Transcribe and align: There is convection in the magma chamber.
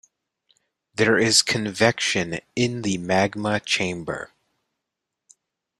There 0.95 1.15
is 1.19 1.43
convection 1.43 2.39
in 2.55 2.81
the 2.81 2.97
magma 2.97 3.59
chamber. 3.59 4.31